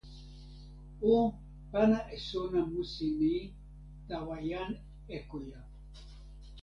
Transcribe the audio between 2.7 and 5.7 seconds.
musi ni tawa jan Ekoja.